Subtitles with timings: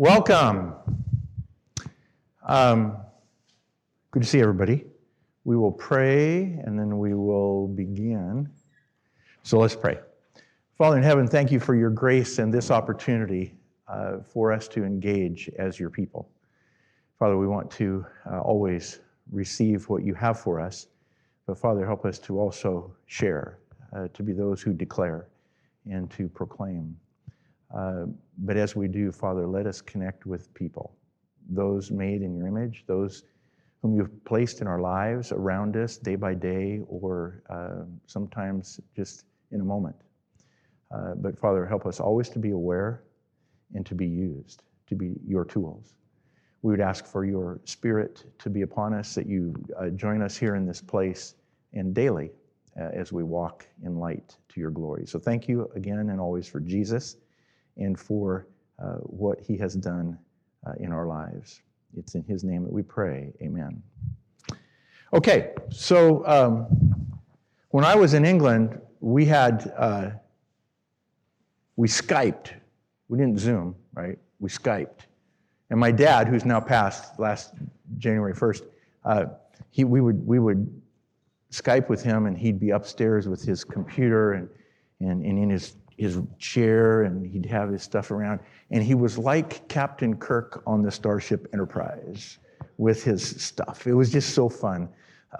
[0.00, 0.74] Welcome.
[2.46, 2.98] Um,
[4.12, 4.84] good to see everybody.
[5.42, 8.48] We will pray and then we will begin.
[9.42, 9.98] So let's pray.
[10.76, 13.56] Father in heaven, thank you for your grace and this opportunity
[13.88, 16.30] uh, for us to engage as your people.
[17.18, 19.00] Father, we want to uh, always
[19.32, 20.86] receive what you have for us,
[21.44, 23.58] but Father, help us to also share,
[23.96, 25.26] uh, to be those who declare
[25.90, 26.96] and to proclaim.
[27.74, 28.06] Uh,
[28.38, 30.96] but as we do, Father, let us connect with people,
[31.48, 33.24] those made in your image, those
[33.82, 39.24] whom you've placed in our lives around us day by day, or uh, sometimes just
[39.52, 39.96] in a moment.
[40.90, 43.04] Uh, but Father, help us always to be aware
[43.74, 45.94] and to be used, to be your tools.
[46.62, 50.36] We would ask for your spirit to be upon us, that you uh, join us
[50.36, 51.34] here in this place
[51.72, 52.30] and daily
[52.80, 55.06] uh, as we walk in light to your glory.
[55.06, 57.16] So thank you again and always for Jesus
[57.78, 58.46] and for
[58.78, 60.18] uh, what he has done
[60.66, 61.62] uh, in our lives.
[61.96, 63.32] It's in his name that we pray.
[63.42, 63.82] Amen.
[65.12, 66.66] Okay, so um,
[67.70, 70.10] when I was in England, we had, uh,
[71.76, 72.52] we Skyped.
[73.08, 74.18] We didn't Zoom, right?
[74.38, 75.06] We Skyped.
[75.70, 77.54] And my dad, who's now passed last
[77.96, 78.62] January 1st,
[79.04, 79.24] uh,
[79.70, 80.80] he, we, would, we would
[81.50, 84.48] Skype with him, and he'd be upstairs with his computer and,
[85.00, 88.40] and, and in his his chair and he'd have his stuff around.
[88.70, 92.38] And he was like Captain Kirk on the Starship Enterprise
[92.78, 93.86] with his stuff.
[93.86, 94.88] It was just so fun.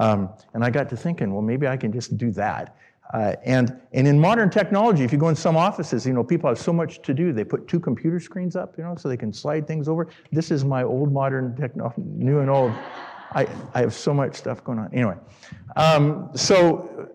[0.01, 2.77] Um, and I got to thinking, well, maybe I can just do that.
[3.15, 6.49] Uh, and, and in modern technology, if you go in some offices, you know, people
[6.49, 7.33] have so much to do.
[7.33, 10.09] They put two computer screens up, you know, so they can slide things over.
[10.31, 12.73] This is my old modern technology, new and old.
[13.33, 14.93] I, I have so much stuff going on.
[14.93, 15.17] Anyway,
[15.77, 17.09] um, so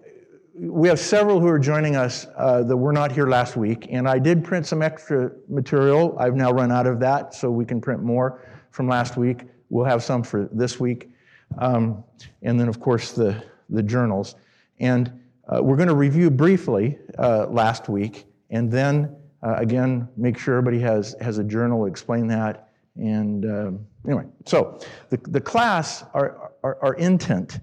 [0.55, 4.07] we have several who are joining us uh, that were not here last week, and
[4.07, 6.15] I did print some extra material.
[6.19, 9.45] I've now run out of that, so we can print more from last week.
[9.69, 11.09] We'll have some for this week,
[11.57, 12.03] um,
[12.43, 14.35] and then of course the the journals.
[14.79, 15.11] And
[15.47, 20.55] uh, we're going to review briefly uh, last week, and then uh, again make sure
[20.55, 21.87] everybody has has a journal.
[21.87, 24.25] Explain that, and um, anyway.
[24.45, 24.79] So
[25.09, 27.59] the the class, our, our our intent,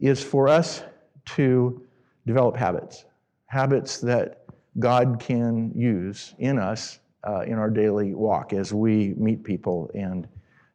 [0.00, 0.82] is for us
[1.36, 1.82] to
[2.26, 3.04] develop habits,
[3.46, 4.44] habits that
[4.78, 10.26] God can use in us uh, in our daily walk as we meet people and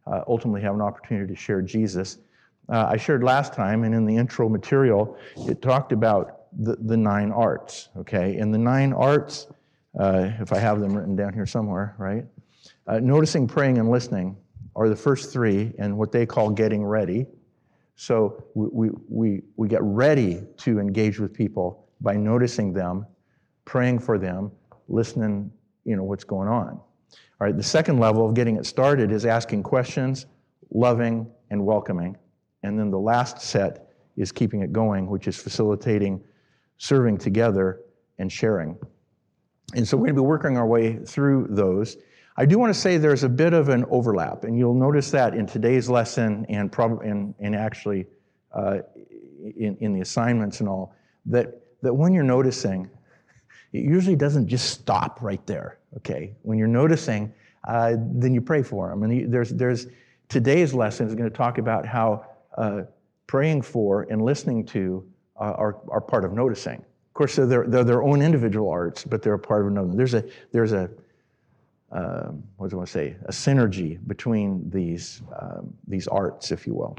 [0.05, 2.19] uh, ultimately have an opportunity to share Jesus.
[2.69, 6.97] Uh, I shared last time, and in the intro material, it talked about the, the
[6.97, 8.37] nine arts, okay?
[8.37, 9.47] And the nine arts,
[9.99, 12.25] uh, if I have them written down here somewhere, right?
[12.87, 14.37] Uh, noticing, praying, and listening
[14.75, 17.25] are the first three, and what they call getting ready
[17.97, 23.07] so we, we, we get ready to engage with people by noticing them,
[23.65, 24.51] praying for them,
[24.87, 25.51] listening,
[25.83, 26.79] you know, what's going on.
[27.39, 30.27] All right, the second level of getting it started is asking questions,
[30.69, 32.15] loving, and welcoming.
[32.61, 36.23] And then the last set is keeping it going, which is facilitating
[36.77, 37.81] serving together
[38.19, 38.77] and sharing.
[39.73, 41.97] And so we're going to be working our way through those.
[42.39, 45.33] I do want to say there's a bit of an overlap, and you'll notice that
[45.33, 48.05] in today's lesson and probably and, and actually
[48.53, 48.79] uh,
[49.55, 50.93] in, in the assignments and all,
[51.25, 52.87] that, that when you're noticing,
[53.73, 56.35] it usually doesn't just stop right there, okay?
[56.43, 57.33] When you're noticing,
[57.67, 59.01] uh, then you pray for them.
[59.01, 59.87] And there's, there's
[60.29, 62.23] today's lesson is going to talk about how
[62.55, 62.81] uh,
[63.25, 65.03] praying for and listening to
[65.39, 66.75] uh, are, are part of noticing.
[66.75, 69.93] Of course, they're, they're their own individual arts, but they're a part of another.
[69.95, 70.89] There's a, there's a
[71.91, 76.67] uh, what do I want to say, a synergy between these, um, these arts, if
[76.67, 76.97] you will.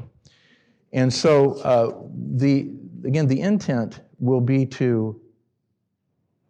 [0.93, 1.93] And so, uh,
[2.35, 2.71] the,
[3.05, 5.21] again, the intent will be to,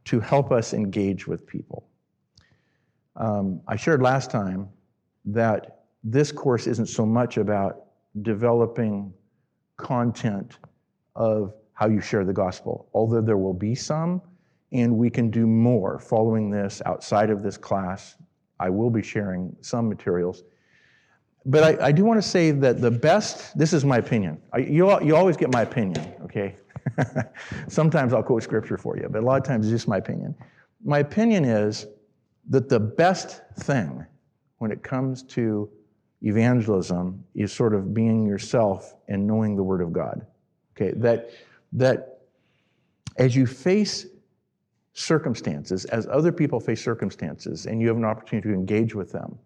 [0.06, 1.88] to help us engage with people.
[3.18, 4.70] Um, I shared last time
[5.26, 7.88] that this course isn't so much about
[8.22, 9.14] developing
[9.76, 10.58] content
[11.16, 14.22] of how you share the gospel, although there will be some,
[14.72, 18.16] and we can do more following this outside of this class
[18.60, 20.44] I will be sharing some materials.
[21.46, 24.42] But I, I do want to say that the best, this is my opinion.
[24.52, 26.56] I, you, you always get my opinion, okay?
[27.68, 30.36] Sometimes I'll quote scripture for you, but a lot of times it's just my opinion.
[30.84, 31.88] My opinion is
[32.50, 34.06] that the best thing
[34.58, 35.70] when it comes to
[36.22, 40.26] evangelism is sort of being yourself and knowing the Word of God.
[40.76, 41.32] Okay, that,
[41.74, 42.20] that
[43.18, 44.06] as you face
[45.00, 49.38] circumstances, as other people face circumstances, and you have an opportunity to engage with them,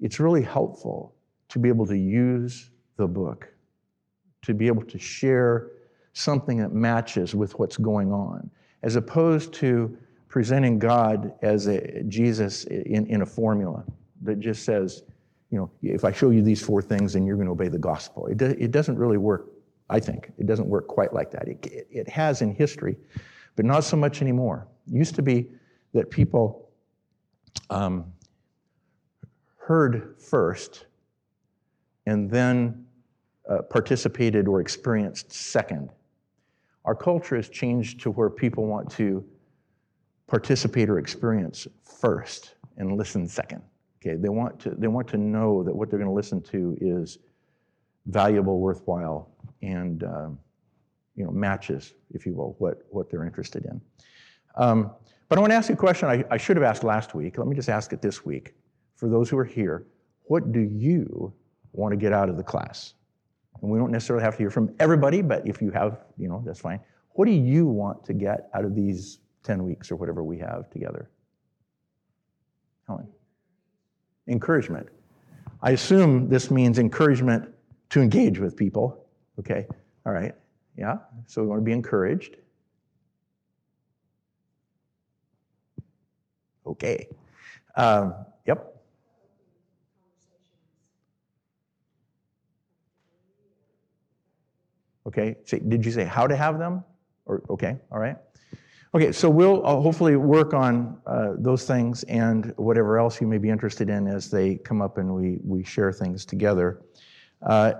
[0.00, 1.14] it's really helpful
[1.48, 3.48] to be able to use the book,
[4.42, 5.70] to be able to share
[6.14, 8.50] something that matches with what's going on,
[8.82, 9.96] as opposed to
[10.28, 13.84] presenting God as a Jesus in, in a formula.
[14.22, 15.02] that just says,
[15.50, 17.78] you know, if I show you these four things, then you're going to obey the
[17.78, 18.26] gospel.
[18.26, 19.50] It, do, it doesn't really work,
[19.90, 20.32] I think.
[20.38, 21.46] It doesn't work quite like that.
[21.46, 22.96] It, it, it has in history,
[23.56, 24.66] but not so much anymore.
[24.86, 25.46] It used to be
[25.92, 26.70] that people
[27.70, 28.12] um,
[29.56, 30.86] heard first
[32.06, 32.84] and then
[33.48, 35.90] uh, participated or experienced second.
[36.84, 39.24] Our culture has changed to where people want to
[40.26, 43.62] participate or experience first and listen second.
[44.00, 46.76] Okay, they want to they want to know that what they're going to listen to
[46.80, 47.18] is
[48.06, 49.30] valuable, worthwhile,
[49.62, 50.38] and um,
[51.14, 53.80] you know matches, if you will, what what they're interested in.
[54.56, 54.90] Um,
[55.28, 57.38] but I want to ask you a question I, I should have asked last week.
[57.38, 58.54] Let me just ask it this week.
[58.96, 59.86] For those who are here,
[60.24, 61.32] what do you
[61.72, 62.94] want to get out of the class?
[63.60, 66.42] And we don't necessarily have to hear from everybody, but if you have, you know,
[66.44, 66.80] that's fine.
[67.14, 70.68] What do you want to get out of these 10 weeks or whatever we have
[70.70, 71.10] together?
[72.86, 73.08] Helen?
[74.28, 74.88] Encouragement.
[75.62, 77.48] I assume this means encouragement
[77.90, 79.06] to engage with people.
[79.38, 79.66] Okay,
[80.04, 80.34] all right,
[80.76, 82.36] yeah, so we want to be encouraged.
[86.66, 87.08] Okay,
[87.76, 88.14] um,
[88.46, 88.68] yep.
[95.06, 96.84] Okay, so did you say how to have them?
[97.26, 98.16] Or okay, all right.
[98.94, 103.38] Okay, so we'll uh, hopefully work on uh, those things and whatever else you may
[103.38, 106.82] be interested in as they come up and we, we share things together.
[107.40, 107.72] Uh,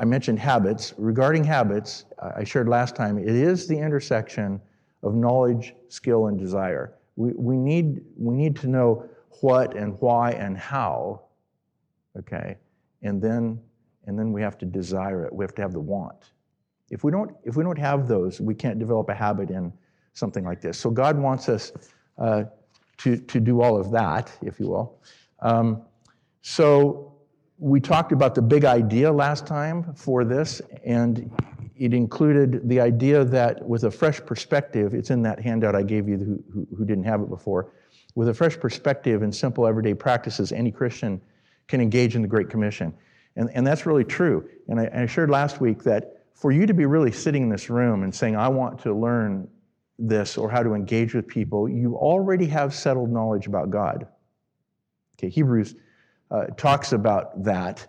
[0.00, 0.94] I mentioned habits.
[0.96, 4.58] Regarding habits, I shared last time, it is the intersection
[5.02, 6.94] of knowledge, skill, and desire.
[7.16, 9.06] We, we, need, we need to know
[9.42, 11.22] what and why and how,
[12.18, 12.56] okay?
[13.02, 13.60] And then,
[14.06, 15.34] and then we have to desire it.
[15.34, 16.30] We have to have the want.
[16.88, 19.70] If we don't, if we don't have those, we can't develop a habit in
[20.14, 20.78] something like this.
[20.78, 21.72] So God wants us
[22.16, 22.44] uh,
[22.98, 24.98] to, to do all of that, if you will.
[25.40, 25.82] Um,
[26.40, 27.09] so
[27.60, 31.30] we talked about the big idea last time for this, and
[31.76, 36.08] it included the idea that with a fresh perspective, it's in that handout I gave
[36.08, 37.72] you who, who, didn't have it before.
[38.14, 41.20] With a fresh perspective and simple everyday practices, any Christian
[41.68, 42.94] can engage in the Great Commission.
[43.36, 44.48] And, and that's really true.
[44.68, 47.68] And I, I shared last week that for you to be really sitting in this
[47.68, 49.48] room and saying, I want to learn
[49.98, 54.06] this or how to engage with people, you already have settled knowledge about God.
[55.18, 55.74] Okay, Hebrews
[56.30, 57.86] uh, talks about that.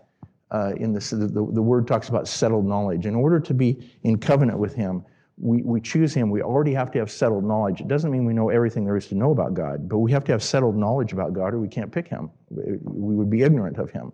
[0.52, 3.06] Uh, in this, the, the word talks about settled knowledge.
[3.06, 5.06] In order to be in covenant with Him,
[5.38, 6.30] we, we choose Him.
[6.30, 7.80] We already have to have settled knowledge.
[7.80, 10.26] It doesn't mean we know everything there is to know about God, but we have
[10.26, 12.30] to have settled knowledge about God, or we can't pick Him.
[12.50, 14.12] We would be ignorant of Him.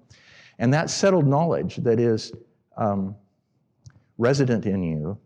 [0.60, 2.32] And that settled knowledge that is
[2.78, 3.16] um,
[4.18, 5.18] resident in you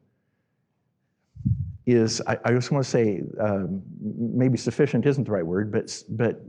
[1.86, 6.04] is, I, I just want to say, um, maybe sufficient isn't the right word, but,
[6.10, 6.42] but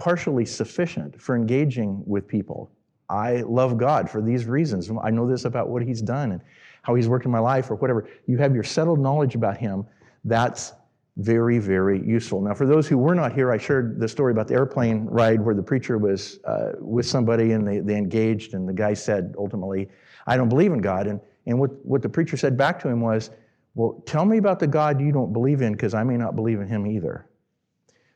[0.00, 2.72] partially sufficient for engaging with people.
[3.10, 4.90] I love God for these reasons.
[5.02, 6.40] I know this about what He's done and
[6.82, 8.08] how He's worked in my life or whatever.
[8.26, 9.84] You have your settled knowledge about Him.
[10.24, 10.72] That's
[11.18, 12.40] very, very useful.
[12.40, 15.40] Now, for those who were not here, I shared the story about the airplane ride
[15.40, 19.34] where the preacher was uh, with somebody and they, they engaged, and the guy said
[19.36, 19.90] ultimately,
[20.26, 21.08] I don't believe in God.
[21.08, 23.30] And, and what, what the preacher said back to him was,
[23.74, 26.60] well, tell me about the God you don't believe in because I may not believe
[26.60, 27.26] in him either.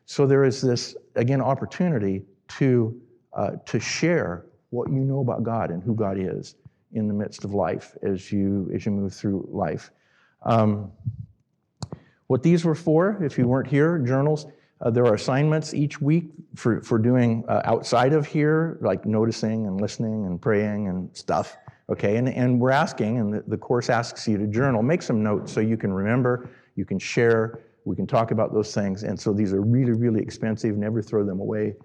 [0.05, 2.23] So there is this, again, opportunity
[2.59, 2.99] to,
[3.33, 6.55] uh, to share what you know about God and who God is
[6.93, 9.91] in the midst of life as you, as you move through life.
[10.43, 10.91] Um,
[12.27, 14.47] what these were for, if you weren't here, journals,
[14.81, 19.67] uh, there are assignments each week for, for doing uh, outside of here, like noticing
[19.67, 21.57] and listening and praying and stuff.
[21.89, 25.21] Okay, and, and we're asking, and the, the course asks you to journal, make some
[25.21, 29.03] notes so you can remember, you can share, we can talk about those things.
[29.03, 31.75] And so these are really, really expensive, never throw them away.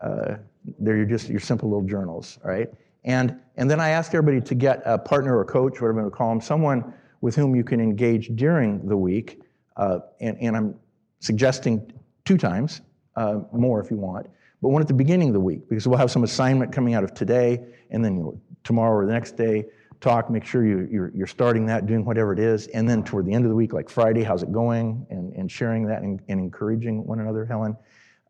[0.00, 0.36] Uh,
[0.78, 2.68] they're just your simple little journals, all right?
[3.04, 6.12] And, and then I ask everybody to get a partner or coach, whatever you want
[6.12, 9.40] to call them, someone with whom you can engage during the week.
[9.76, 10.74] Uh, and, and I'm
[11.20, 11.92] suggesting
[12.24, 12.82] two times,
[13.16, 14.26] uh, more if you want,
[14.60, 17.04] but one at the beginning of the week, because we'll have some assignment coming out
[17.04, 19.64] of today, and then you know, tomorrow or the next day,
[20.00, 22.66] talk, make sure you, you're, you're starting that, doing whatever it is.
[22.68, 25.06] And then toward the end of the week, like Friday, how's it going?
[25.10, 27.76] And, and sharing that and, and encouraging one another, Helen.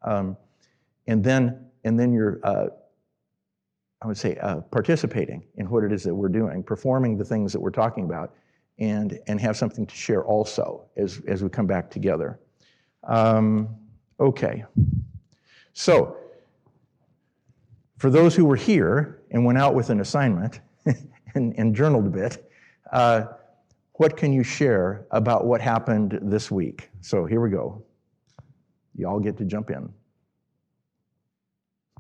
[0.03, 0.37] Um,
[1.07, 2.67] and then, and then you're, uh,
[4.03, 7.53] I would say, uh, participating in what it is that we're doing, performing the things
[7.53, 8.35] that we're talking about,
[8.79, 12.39] and, and have something to share also as, as we come back together.
[13.05, 13.69] Um,
[14.21, 14.65] okay.
[15.73, 16.17] So,
[17.99, 20.61] for those who were here and went out with an assignment
[21.37, 22.51] and, and journaled a bit,
[22.93, 23.23] uh,
[23.95, 26.91] what can you share about what happened this week?
[27.01, 27.83] So here we go.
[28.95, 29.93] You all get to jump in.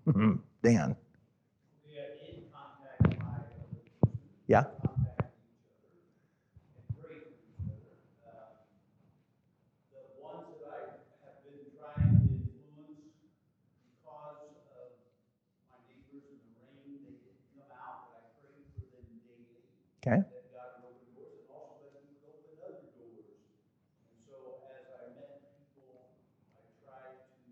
[0.06, 0.38] Mhm.
[0.62, 0.96] Dan.
[1.86, 4.10] We are in contact by other person,
[4.46, 4.62] Yeah.
[4.62, 4.92] contact each
[5.66, 5.98] other,
[6.76, 7.96] and pray for each other.
[8.22, 8.62] Uh,
[9.90, 13.18] The ones that I have been trying to influence
[13.98, 14.38] because
[14.78, 14.94] of
[15.70, 19.66] my neighbors and the rain, they didn't come out, but I prayed for them daily.
[20.06, 20.22] Okay.
[20.22, 23.34] That God would open doors and also that He would open other doors.
[24.06, 26.14] And so as I met people,
[26.54, 27.42] I tried to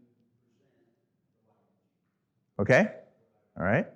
[0.54, 2.43] present the light of Jesus.
[2.58, 2.86] Okay.
[3.58, 3.86] All right.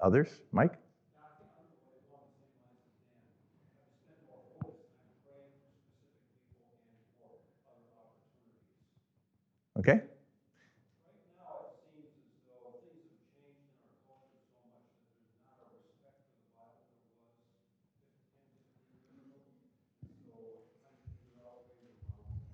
[0.00, 0.28] Others?
[0.52, 0.74] Mike?
[9.78, 10.00] Okay.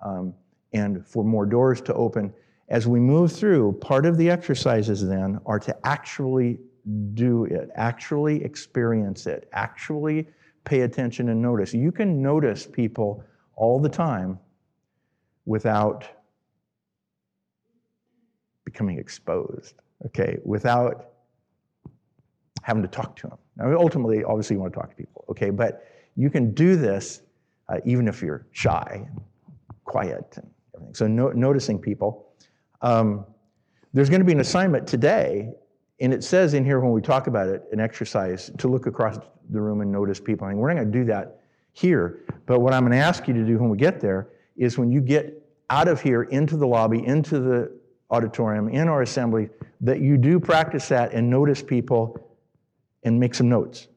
[0.05, 0.35] um,
[0.73, 2.33] and for more doors to open.
[2.71, 6.61] As we move through, part of the exercises then are to actually
[7.15, 10.29] do it, actually experience it, actually
[10.65, 11.75] pay attention and notice.
[11.75, 13.25] You can notice people
[13.57, 14.39] all the time
[15.47, 16.07] without
[18.65, 19.75] becoming exposed,
[20.07, 21.11] okay, without
[22.63, 23.39] having to talk to them.
[23.57, 25.85] Now, ultimately, obviously, you want to talk to people, okay, but
[26.15, 27.23] you can do this
[27.69, 29.09] uh, even if you're shy
[29.85, 30.95] quiet and everything.
[30.95, 32.30] So, no, noticing people.
[32.83, 33.27] Um,
[33.93, 35.53] there's going to be an assignment today,
[36.01, 39.19] and it says in here when we talk about it, an exercise to look across
[39.51, 40.47] the room and notice people.
[40.47, 41.41] I mean, we're not going to do that
[41.73, 44.79] here, but what I'm going to ask you to do when we get there is
[44.79, 47.73] when you get out of here into the lobby, into the
[48.11, 49.49] auditorium, in our assembly,
[49.81, 52.37] that you do practice that and notice people
[53.05, 53.89] and make some notes.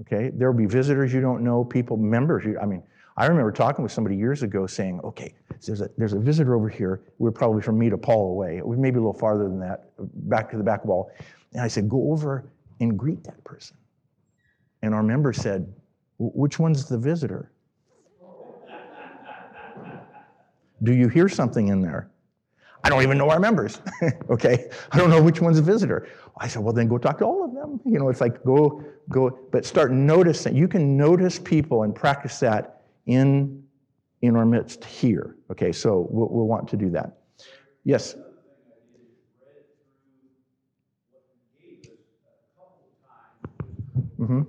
[0.00, 0.30] Okay?
[0.34, 2.44] There will be visitors you don't know, people, members.
[2.44, 2.82] You, I mean,
[3.16, 5.34] I remember talking with somebody years ago saying, okay,
[5.66, 7.02] there's a, there's a visitor over here.
[7.18, 8.56] We're probably from me to Paul away.
[8.56, 9.90] It was maybe a little farther than that,
[10.28, 11.10] back to the back wall.
[11.52, 12.50] And I said, go over
[12.80, 13.76] and greet that person.
[14.82, 15.72] And our member said,
[16.18, 17.52] which one's the visitor?
[20.82, 22.10] Do you hear something in there?
[22.84, 23.80] I don't even know our members.
[24.30, 26.08] okay, I don't know which one's a visitor.
[26.38, 27.80] I said, well, then go talk to all of them.
[27.84, 30.56] You know, it's like go, go, but start noticing.
[30.56, 33.61] You can notice people and practice that in
[34.22, 35.36] in our midst here.
[35.50, 37.18] Okay, so we'll, we'll want to do that.
[37.84, 38.16] Yes.
[44.18, 44.42] Mm-hmm.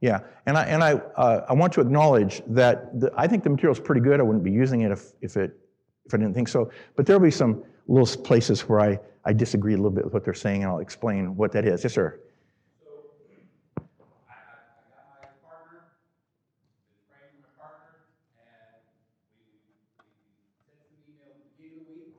[0.00, 3.50] Yeah, and I and I uh, I want to acknowledge that the, I think the
[3.50, 4.20] material is pretty good.
[4.20, 5.58] I wouldn't be using it if if it
[6.06, 6.70] if I didn't think so.
[6.94, 10.24] But there'll be some little places where I I disagree a little bit with what
[10.24, 11.82] they're saying, and I'll explain what that is.
[11.82, 12.20] Yes, sir.
[13.76, 15.82] I, I, I got my partner,
[16.86, 17.98] been praying with my partner,
[18.38, 18.78] and
[19.42, 19.66] we, we
[20.62, 22.14] sent some email at the beginning of the week.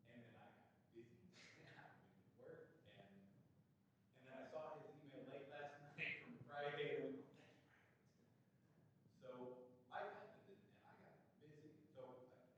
[0.00, 0.56] And then I got
[0.96, 2.64] busy, with work,
[2.96, 7.22] and, and then I saw his email late last night from Friday, and
[9.22, 9.30] so
[9.92, 12.50] I got to, and I got busy, so uh,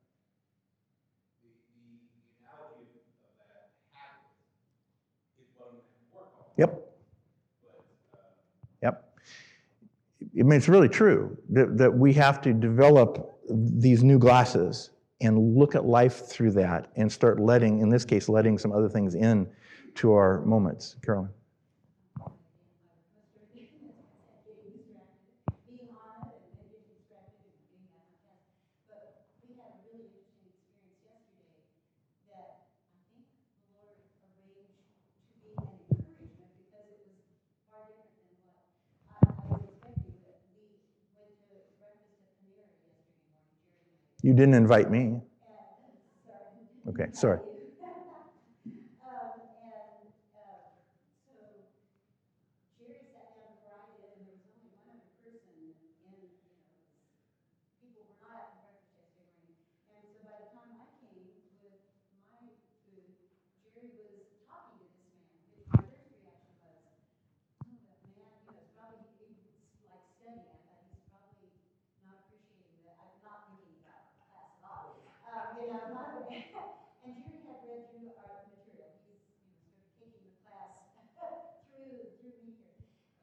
[1.44, 4.32] the, the, the analogy of of that habit
[5.36, 6.47] is what I'm gonna work on.
[6.58, 6.84] Yep.
[8.82, 9.14] Yep.
[10.22, 15.56] I mean, it's really true that, that we have to develop these new glasses and
[15.56, 19.14] look at life through that and start letting, in this case, letting some other things
[19.14, 19.48] in
[19.96, 20.96] to our moments.
[21.04, 21.30] Carolyn.
[25.66, 28.46] being on it and then getting distracted and being on the test.
[28.86, 31.50] But we had a really interesting experience yesterday
[32.30, 37.18] that I think the Lord arranged to be an encouragement because it was
[37.70, 38.58] far different than what
[39.10, 40.14] I, I was expecting.
[40.22, 41.98] But we went to breakfast at
[42.38, 44.17] Panera yesterday morning, Jerry and I.
[44.28, 45.22] You didn't invite me.
[46.86, 47.38] Okay, sorry.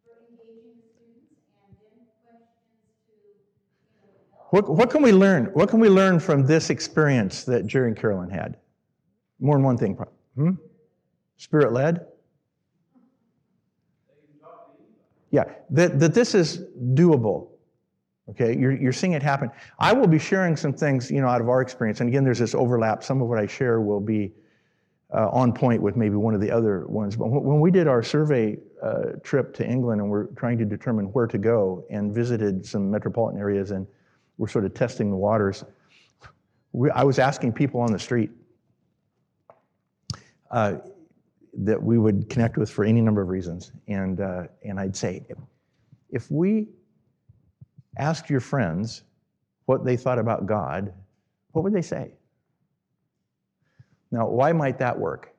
[0.03, 4.42] for engaging the students, and then questions to, you know, help.
[4.53, 5.45] What, what can we learn?
[5.53, 8.57] What can we learn from this experience that Jerry and Carolyn had?
[9.39, 9.97] More than one thing.
[10.35, 10.51] Hmm?
[11.37, 12.05] Spirit led?
[15.31, 16.59] Yeah, that, that this is
[16.93, 17.47] doable.
[18.29, 19.49] Okay, you're, you're seeing it happen.
[19.79, 21.99] I will be sharing some things, you know, out of our experience.
[22.01, 23.03] And again, there's this overlap.
[23.03, 24.33] Some of what I share will be
[25.11, 27.15] uh, on point with maybe one of the other ones.
[27.15, 30.65] But when when we did our survey uh, trip to England and we're trying to
[30.65, 33.87] determine where to go and visited some metropolitan areas and
[34.37, 35.63] we're sort of testing the waters,
[36.71, 38.31] we, I was asking people on the street
[40.51, 40.75] uh,
[41.53, 43.71] that we would connect with for any number of reasons.
[43.87, 45.25] And, uh, and I'd say,
[46.09, 46.67] if, we
[47.97, 49.03] asked your friends
[49.65, 50.93] what they thought about God,
[51.51, 52.13] what would they say?
[54.11, 55.32] Now, why might that work?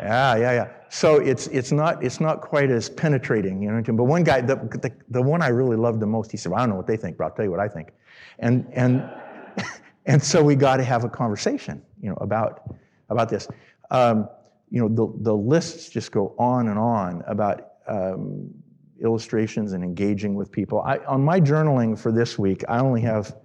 [0.00, 0.68] Yeah, yeah, yeah.
[0.90, 3.82] So it's it's not it's not quite as penetrating, you know.
[3.82, 6.58] But one guy, the, the the one I really loved the most, he said, well,
[6.58, 7.92] "I don't know what they think, but I'll tell you what I think,"
[8.38, 9.08] and and
[10.06, 12.74] and so we got to have a conversation, you know, about
[13.10, 13.48] about this.
[13.90, 14.28] Um,
[14.70, 18.48] you know, the the lists just go on and on about um,
[19.02, 20.80] illustrations and engaging with people.
[20.82, 23.36] I on my journaling for this week, I only have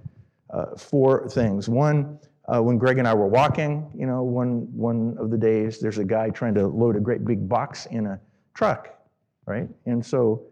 [0.49, 1.67] uh, four things.
[1.67, 5.79] One, uh, when Greg and I were walking, you know, one one of the days,
[5.79, 8.19] there's a guy trying to load a great big box in a
[8.53, 8.99] truck,
[9.45, 9.69] right?
[9.85, 10.43] And so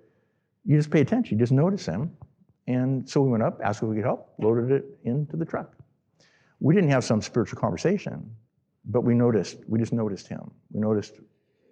[0.66, 2.12] you just pay attention, you just notice him.
[2.68, 5.74] And so we went up, asked if we could help, loaded it into the truck.
[6.60, 8.34] We didn't have some spiritual conversation,
[8.86, 10.52] but we noticed, we just noticed him.
[10.72, 11.16] We noticed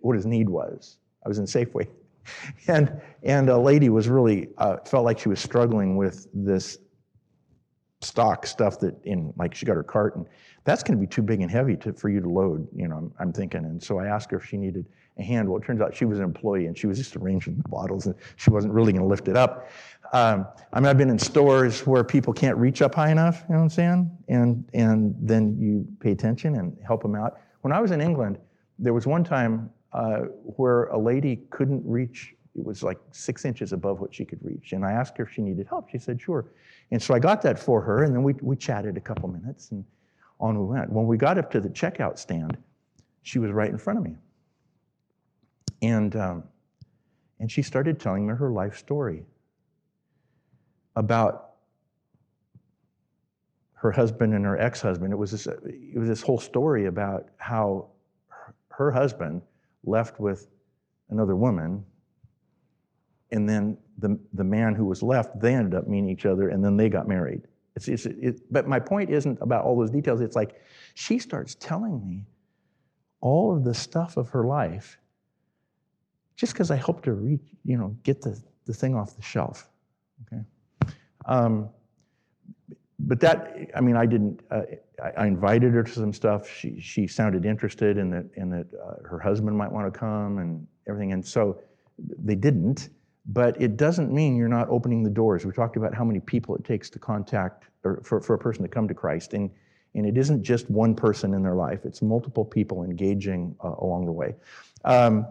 [0.01, 0.97] what his need was.
[1.23, 1.87] I was in Safeway.
[2.67, 6.77] And, and a lady was really, uh, felt like she was struggling with this
[8.01, 10.25] stock stuff that in like she got her cart and
[10.63, 12.95] that's going to be too big and heavy to, for you to load you know
[12.95, 13.65] I'm, I'm thinking.
[13.65, 14.85] And so i asked her if she needed
[15.17, 15.49] a hand.
[15.49, 18.05] Well it turns out she was an employee and she was just arranging the bottles
[18.05, 19.69] and she wasn't really going to lift it up.
[20.13, 23.53] Um, i mean i've been in stores where people can't reach up high enough you
[23.53, 24.17] know what i'm saying?
[24.27, 27.39] And and then you pay attention and help them out.
[27.61, 28.39] When i was in england
[28.79, 30.19] there was one time uh,
[30.55, 34.73] where a lady couldn't reach it was like six inches above what she could reach
[34.73, 36.45] and i asked her if she needed help she said sure
[36.91, 39.71] and so I got that for her, and then we, we chatted a couple minutes,
[39.71, 39.85] and
[40.39, 40.91] on we went.
[40.91, 42.57] When we got up to the checkout stand,
[43.21, 44.15] she was right in front of me.
[45.81, 46.43] And, um,
[47.39, 49.23] and she started telling me her life story
[50.95, 51.51] about
[53.73, 55.13] her husband and her ex-husband.
[55.13, 57.87] It was this, it was this whole story about how
[58.27, 59.41] her- her husband
[59.85, 60.47] left with
[61.09, 61.85] another woman
[63.31, 66.63] and then the, the man who was left, they ended up meeting each other, and
[66.63, 67.41] then they got married.
[67.75, 70.21] It's, it's, it, but my point isn't about all those details.
[70.21, 70.61] It's like
[70.95, 72.25] she starts telling me
[73.21, 74.97] all of the stuff of her life
[76.35, 79.69] just because I helped her reach, you know, get the, the thing off the shelf.
[80.25, 80.41] Okay.
[81.25, 81.69] Um,
[82.99, 84.41] but that, I mean, I didn't.
[84.51, 84.61] Uh,
[85.01, 86.49] I, I invited her to some stuff.
[86.49, 90.39] She she sounded interested in that in that uh, her husband might want to come
[90.39, 91.61] and everything, and so
[91.97, 92.89] they didn't
[93.29, 95.45] but it doesn't mean you're not opening the doors.
[95.45, 98.63] We talked about how many people it takes to contact or for, for a person
[98.63, 99.33] to come to Christ.
[99.33, 99.51] And,
[99.93, 104.07] And it isn't just one person in their life, it's multiple people engaging uh, along
[104.07, 104.35] the way.
[104.83, 105.27] Um,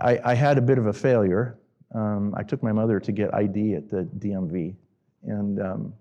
[0.00, 1.58] I, I, had a bit of a failure.
[1.94, 4.74] Um, I took my mother to get ID at the DMV,
[5.24, 5.94] and um,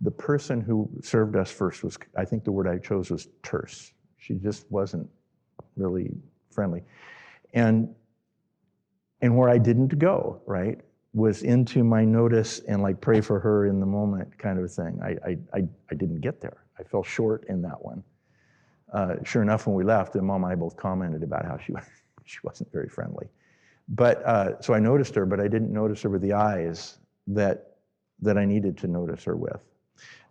[0.00, 3.92] the person who served us first was, I think the word I chose was terse.
[4.18, 5.10] She just wasn't
[5.76, 6.12] really
[6.50, 6.84] friendly.
[7.52, 7.94] And,
[9.24, 10.78] and where I didn't go, right,
[11.14, 15.00] was into my notice and like pray for her in the moment kind of thing.
[15.02, 16.58] I, I, I, I didn't get there.
[16.78, 18.04] I fell short in that one.
[18.92, 21.72] Uh, sure enough, when we left, and mom and I both commented about how she,
[22.26, 23.26] she wasn't very friendly.
[23.88, 27.76] But uh, so I noticed her, but I didn't notice her with the eyes that,
[28.20, 29.62] that I needed to notice her with.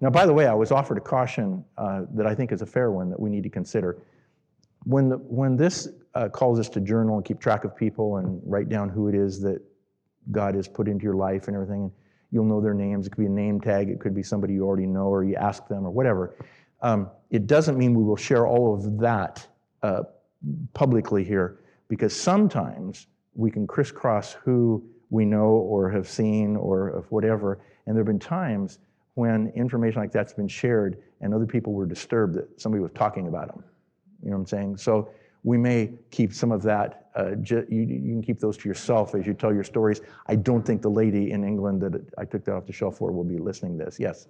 [0.01, 2.67] Now, by the way, I was offered a caution uh, that I think is a
[2.67, 3.97] fair one that we need to consider.
[4.85, 8.41] When, the, when this uh, calls us to journal and keep track of people and
[8.45, 9.61] write down who it is that
[10.31, 11.91] God has put into your life and everything, and
[12.31, 13.07] you'll know their names.
[13.07, 15.35] It could be a name tag, it could be somebody you already know, or you
[15.35, 16.35] ask them, or whatever.
[16.81, 19.45] Um, it doesn't mean we will share all of that
[19.81, 20.03] uh,
[20.73, 27.05] publicly here, because sometimes we can crisscross who we know or have seen or of
[27.11, 27.59] whatever.
[27.85, 28.79] And there have been times
[29.15, 33.27] when information like that's been shared and other people were disturbed that somebody was talking
[33.27, 33.63] about them.
[34.23, 34.77] You know what I'm saying?
[34.77, 35.09] So
[35.43, 39.13] we may keep some of that, uh, ju- you, you, can keep those to yourself
[39.13, 40.01] as you tell your stories.
[40.27, 43.11] I don't think the lady in England that I took that off the shelf for
[43.11, 43.99] will be listening to this.
[43.99, 44.27] Yes?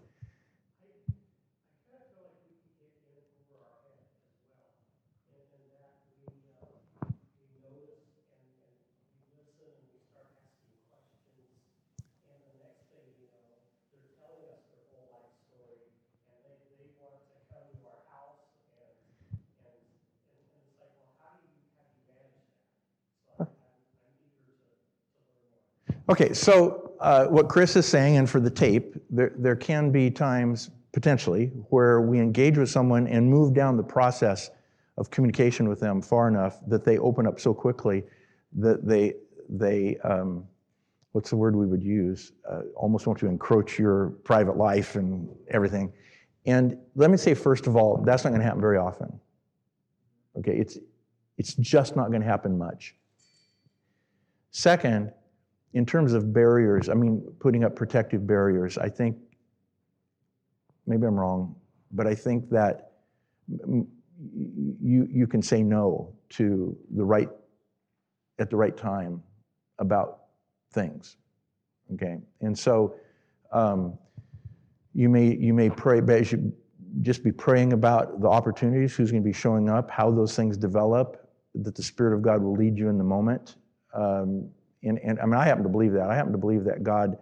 [26.09, 30.11] Okay, so uh, what Chris is saying, and for the tape, there, there can be
[30.11, 34.51] times potentially where we engage with someone and move down the process
[34.97, 38.03] of communication with them far enough that they open up so quickly
[38.51, 39.13] that they,
[39.47, 40.45] they um,
[41.13, 42.33] what's the word we would use?
[42.49, 45.91] Uh, almost want to encroach your private life and everything.
[46.45, 49.19] And let me say, first of all, that's not going to happen very often.
[50.37, 50.77] Okay, it's,
[51.37, 52.95] it's just not going to happen much.
[54.51, 55.13] Second,
[55.73, 59.17] in terms of barriers, I mean, putting up protective barriers, I think,
[60.85, 61.55] maybe I'm wrong,
[61.91, 62.91] but I think that
[63.47, 67.29] you, you can say no to the right,
[68.39, 69.21] at the right time
[69.79, 70.19] about
[70.71, 71.17] things,
[71.93, 72.17] okay?
[72.41, 72.95] And so
[73.51, 73.97] um,
[74.93, 76.01] you, may, you may pray,
[77.01, 81.27] just be praying about the opportunities, who's gonna be showing up, how those things develop,
[81.55, 83.55] that the Spirit of God will lead you in the moment.
[83.95, 84.49] Um,
[84.83, 86.09] and, and I mean, I happen to believe that.
[86.09, 87.17] I happen to believe that God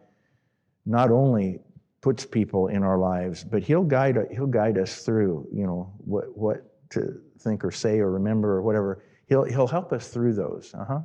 [0.85, 1.59] not only
[2.01, 6.35] puts people in our lives, but He'll guide, he'll guide us through, you know, what,
[6.37, 9.03] what to think or say or remember or whatever.
[9.27, 10.73] He'll, he'll help us through those.
[10.73, 10.99] Uh huh.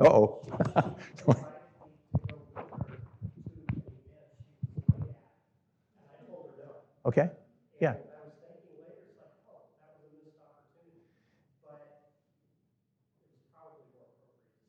[0.00, 0.40] Uh oh.
[7.06, 7.30] okay.
[7.80, 7.94] Yeah.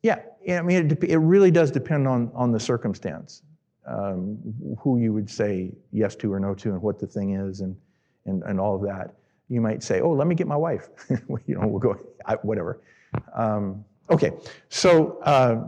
[0.05, 3.41] Yeah, I mean, it, it really does depend on, on the circumstance,
[3.87, 4.37] um,
[4.77, 7.75] who you would say yes to or no to, and what the thing is, and,
[8.25, 9.15] and, and all of that.
[9.49, 10.89] You might say, oh, let me get my wife.
[11.09, 12.81] you know, we'll go, I, whatever.
[13.33, 14.33] Um, okay,
[14.69, 15.65] so uh,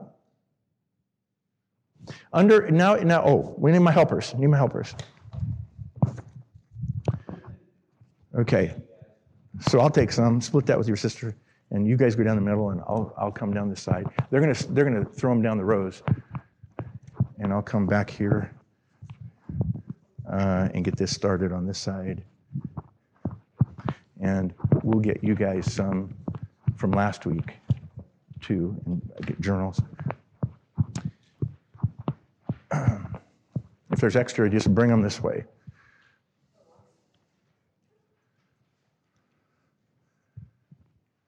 [2.31, 4.35] under, now, now, oh, we need my helpers.
[4.35, 4.93] need my helpers.
[8.37, 8.75] Okay,
[9.61, 11.35] so I'll take some, split that with your sister
[11.71, 14.05] and you guys go down the middle, and I'll, I'll come down this side.
[14.29, 16.01] They're gonna, they're gonna throw them down the rows,
[17.39, 18.51] and I'll come back here
[20.31, 22.23] uh, and get this started on this side.
[24.21, 24.53] And
[24.83, 26.15] we'll get you guys some
[26.75, 27.53] from last week,
[28.41, 29.81] too, and get journals.
[33.89, 35.45] If there's extra, just bring them this way.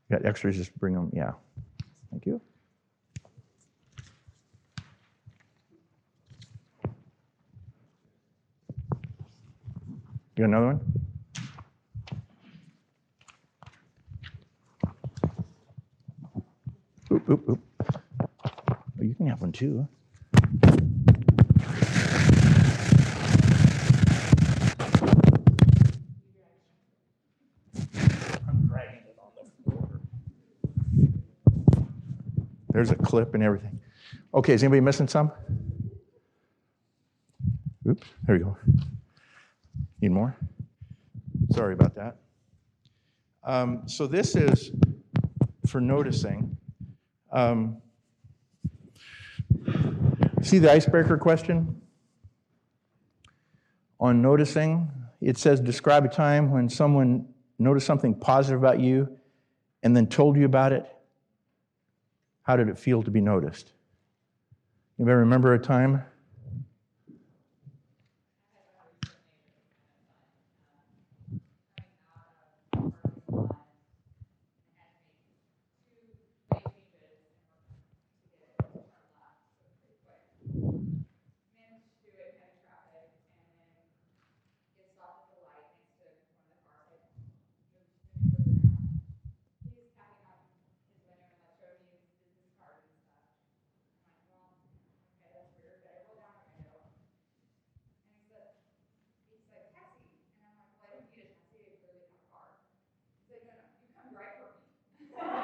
[0.09, 1.11] Got extras, just bring them.
[1.13, 1.31] Yeah.
[2.11, 2.41] Thank you.
[10.35, 10.79] You got another one?
[17.11, 17.59] Oop, oop, oop.
[17.79, 19.87] Oh, you can have one too.
[32.71, 33.79] There's a clip and everything.
[34.33, 35.31] Okay, is anybody missing some?
[37.87, 38.57] Oops, there we go.
[40.01, 40.35] Need more?
[41.51, 42.17] Sorry about that.
[43.43, 44.71] Um, so this is
[45.65, 46.57] for noticing.
[47.31, 47.81] Um,
[50.41, 51.81] see the icebreaker question?
[53.99, 57.27] On noticing, it says describe a time when someone
[57.57, 59.17] noticed something positive about you
[59.83, 60.85] and then told you about it.
[62.49, 63.73] How did it feel to be noticed?
[64.97, 66.03] Anybody remember a time?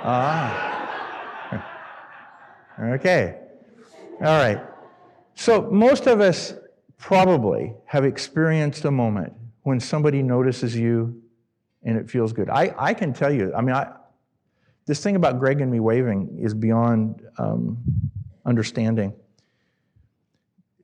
[0.08, 1.58] Ah.
[2.80, 3.40] okay.
[4.22, 4.62] All right.
[5.34, 6.54] So, most of us
[6.98, 11.22] probably have experienced a moment when somebody notices you
[11.84, 12.50] and it feels good.
[12.50, 13.92] I, I can tell you, I mean, I,
[14.86, 17.78] this thing about Greg and me waving is beyond um,
[18.46, 19.12] understanding.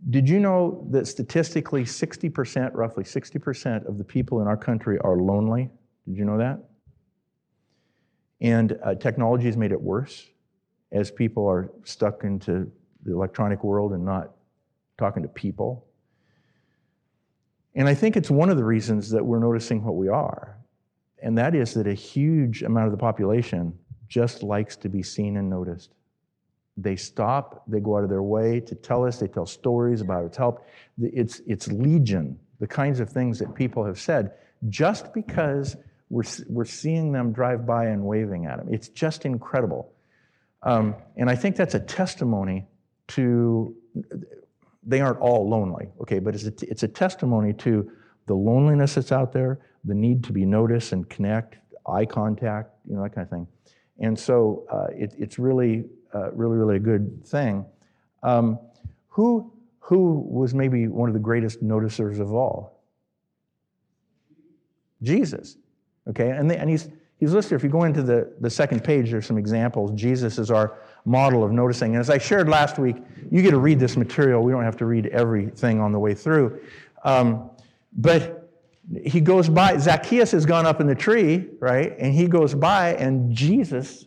[0.09, 5.15] Did you know that statistically 60%, roughly 60% of the people in our country are
[5.17, 5.69] lonely?
[6.07, 6.59] Did you know that?
[8.41, 10.27] And uh, technology has made it worse
[10.91, 12.69] as people are stuck into
[13.03, 14.31] the electronic world and not
[14.97, 15.85] talking to people.
[17.75, 20.57] And I think it's one of the reasons that we're noticing what we are.
[21.21, 23.77] And that is that a huge amount of the population
[24.07, 25.93] just likes to be seen and noticed.
[26.75, 30.25] They stop, they go out of their way to tell us, they tell stories about
[30.25, 30.65] its help.
[30.99, 34.33] It's, it's legion, the kinds of things that people have said,
[34.67, 35.77] just because
[36.11, 38.67] we're, we're seeing them drive by and waving at them.
[38.71, 39.93] It's just incredible.
[40.61, 42.67] Um, and I think that's a testimony
[43.09, 43.75] to,
[44.83, 47.89] they aren't all lonely, okay, but it's a, it's a testimony to
[48.27, 52.95] the loneliness that's out there, the need to be noticed and connect, eye contact, you
[52.95, 53.47] know, that kind of thing.
[53.99, 57.65] And so uh, it, it's really, uh, really, really a good thing.
[58.21, 58.59] Um,
[59.07, 62.83] who, who was maybe one of the greatest noticers of all?
[65.01, 65.57] Jesus.
[66.09, 69.11] Okay, and, the, and he's, he's listed, if you go into the, the second page,
[69.11, 69.91] there's some examples.
[69.93, 71.93] Jesus is our model of noticing.
[71.93, 72.97] And as I shared last week,
[73.29, 74.41] you get to read this material.
[74.41, 76.59] We don't have to read everything on the way through.
[77.03, 77.51] Um,
[77.93, 78.49] but
[79.05, 81.95] he goes by, Zacchaeus has gone up in the tree, right?
[81.99, 84.05] And he goes by, and Jesus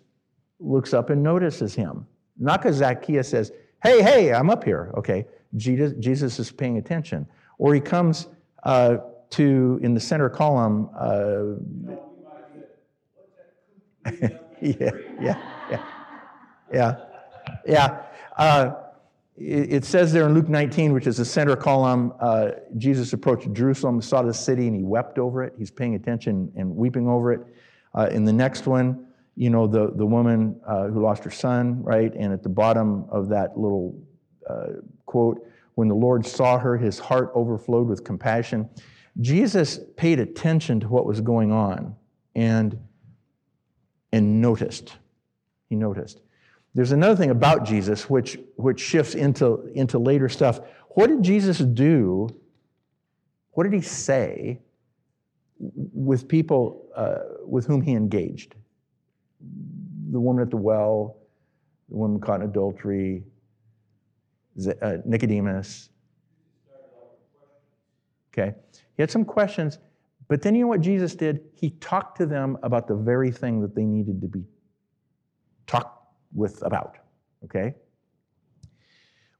[0.59, 2.07] looks up and notices him.
[2.38, 3.52] Not because Zacchaeus says,
[3.83, 4.92] hey, hey, I'm up here.
[4.96, 5.26] Okay,
[5.57, 7.26] Jesus, Jesus is paying attention.
[7.59, 8.28] Or he comes
[8.64, 8.98] uh,
[9.30, 11.54] to, in the center column, uh,
[14.60, 15.38] yeah, yeah,
[16.72, 16.96] yeah,
[17.66, 18.02] yeah.
[18.37, 18.74] Uh,
[19.37, 23.52] it, it, says there in Luke 19, which is the center column, uh, Jesus approached
[23.52, 25.54] Jerusalem, saw the city, and he wept over it.
[25.58, 27.40] He's paying attention and weeping over it.
[27.94, 29.06] Uh, in the next one,
[29.37, 32.12] you know, the, the woman uh, who lost her son, right?
[32.14, 33.98] And at the bottom of that little
[34.48, 34.66] uh,
[35.06, 38.68] quote, when the Lord saw her, his heart overflowed with compassion.
[39.20, 41.94] Jesus paid attention to what was going on
[42.35, 42.79] and,
[44.12, 44.96] and noticed.
[45.68, 46.20] He noticed.
[46.74, 50.61] There's another thing about Jesus which, which shifts into, into later stuff.
[50.90, 52.29] What did Jesus do?
[53.53, 54.59] What did he say
[55.59, 58.57] with people uh, with whom he engaged?
[60.11, 61.16] The woman at the well,
[61.88, 63.22] the woman caught in adultery,
[64.83, 65.90] uh, Nicodemus.
[68.33, 68.55] Okay.
[68.96, 69.78] He had some questions,
[70.28, 71.40] but then you know what Jesus did?
[71.54, 74.44] He talked to them about the very thing that they needed to be
[75.66, 76.96] talked with about.
[77.44, 77.74] Okay?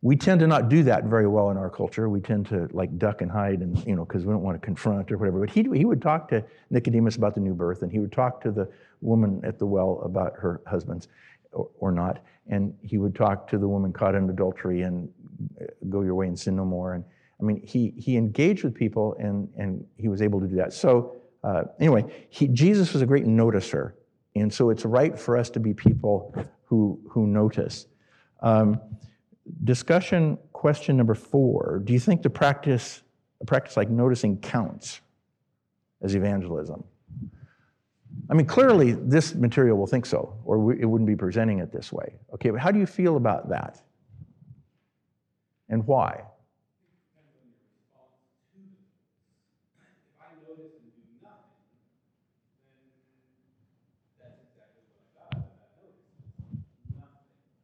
[0.03, 2.11] We tend to not do that very well in our culture.
[2.11, 4.65] We tend to like duck and hide and, you know, because we don't want to
[4.65, 5.41] confront or whatever.
[5.41, 8.43] But he, he would talk to Nicodemus about the new birth, and he would talk
[8.43, 11.09] to the woman at the well about her husband's
[11.53, 12.23] or, or not.
[12.49, 15.09] And he would talk to the woman caught in adultery and
[15.59, 16.93] uh, go your way and sin no more.
[16.93, 17.05] And
[17.41, 20.73] I mean, he, he engaged with people and, and he was able to do that.
[20.73, 23.93] So, uh, anyway, he, Jesus was a great noticer.
[24.37, 27.87] And so it's right for us to be people who, who notice.
[28.41, 28.81] Um,
[29.65, 33.03] discussion question number four Do you think the practice,
[33.41, 35.01] a practice like noticing counts
[36.03, 36.85] as evangelism?
[38.31, 41.93] I mean, clearly this material will think so, or it wouldn't be presenting it this
[41.93, 42.15] way.
[42.35, 43.83] Okay, but how do you feel about that?
[45.69, 46.23] And why?
[50.47, 51.59] notice and do nothing,
[54.19, 56.11] then that's exactly what I got with that notice.
[56.95, 57.27] Nothing.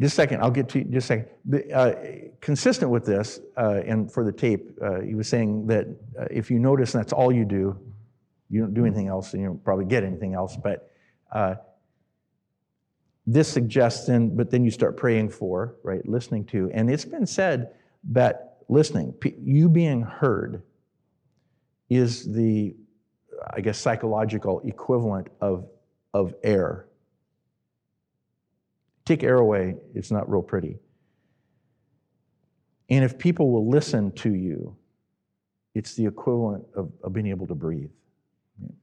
[0.00, 1.72] just a second, I'll get to you, just a second.
[1.72, 1.94] Uh,
[2.40, 5.86] consistent with this, uh, and for the tape, uh, he was saying that
[6.18, 7.78] uh, if you notice and that's all you do,
[8.48, 10.56] you don't do anything else, and you don't probably get anything else.
[10.56, 10.90] But
[11.30, 11.56] uh,
[13.26, 16.70] this suggests then, but then you start praying for, right, listening to.
[16.72, 17.74] And it's been said
[18.10, 20.62] that listening, you being heard,
[21.90, 22.74] is the,
[23.52, 25.68] I guess, psychological equivalent of,
[26.14, 26.86] of air.
[29.04, 30.78] Take air away, it's not real pretty.
[32.88, 34.76] And if people will listen to you,
[35.74, 37.90] it's the equivalent of, of being able to breathe.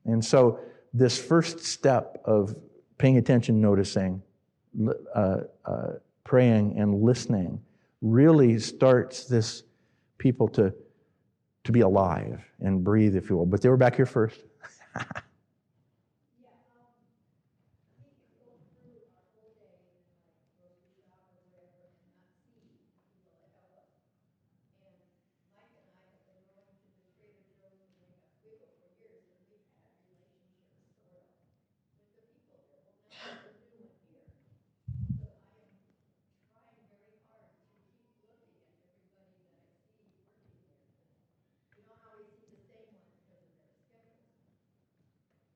[0.05, 0.59] And so,
[0.93, 2.55] this first step of
[2.97, 4.21] paying attention, noticing,
[5.13, 5.91] uh, uh,
[6.23, 7.61] praying, and listening
[8.01, 9.63] really starts this
[10.17, 10.73] people to,
[11.65, 13.45] to be alive and breathe, if you will.
[13.45, 14.39] But they were back here first.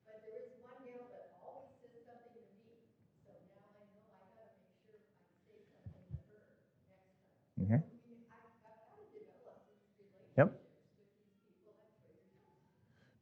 [0.05, 2.83] But there is one gal that always says something to me,
[3.23, 7.15] so now I know I gotta make sure I say something to her next time.
[7.63, 7.79] Okay?
[7.79, 10.49] I mean, I, I've gotta develop these relationships Yep.
[10.51, 12.59] with these people at Trader Joe's.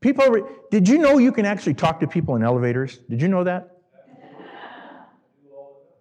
[0.01, 2.99] People, did you know you can actually talk to people in elevators?
[3.09, 3.75] Did you know that?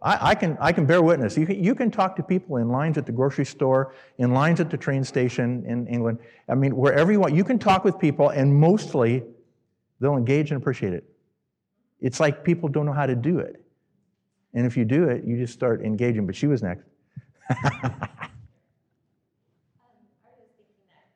[0.00, 1.37] I, I can, I can bear witness.
[1.37, 4.61] You can, you can talk to people in lines at the grocery store, in lines
[4.61, 6.20] at the train station in England.
[6.48, 9.24] I mean, wherever you want, you can talk with people, and mostly
[9.98, 11.04] they'll engage and appreciate it.
[12.00, 13.61] It's like people don't know how to do it.
[14.54, 16.26] And if you do it, you just start engaging.
[16.26, 16.87] But she was next.
[19.78, 21.08] Um, I was thinking that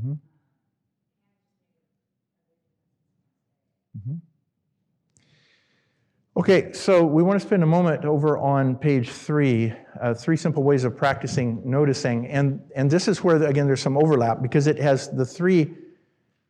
[0.00, 0.12] Mm-hmm.
[3.98, 4.14] Mm-hmm.
[6.36, 10.62] Okay, so we want to spend a moment over on page three, uh, three simple
[10.62, 12.28] ways of practicing noticing.
[12.28, 15.74] And, and this is where, again, there's some overlap because it has the three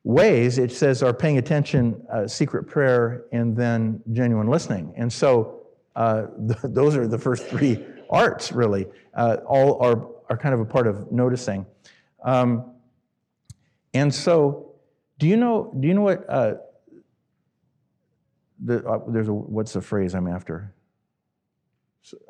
[0.05, 4.93] ways it says are paying attention, uh, secret prayer, and then genuine listening.
[4.97, 5.63] And so
[5.97, 8.87] uh, th- those are the first three arts, really.
[9.15, 11.67] Uh, all are, are kind of a part of noticing.
[12.23, 12.75] Um,
[13.93, 14.75] and so,
[15.19, 16.55] do you know, do you know what uh,
[18.65, 20.75] the, uh, there's a what's the phrase I'm after?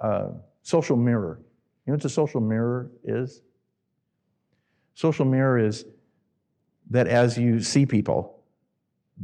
[0.00, 0.28] Uh,
[0.62, 1.40] social mirror.
[1.86, 3.42] You know what the social mirror is?
[4.94, 5.84] Social mirror is
[6.90, 8.42] that as you see people,